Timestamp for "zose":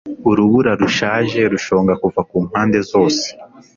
2.91-3.25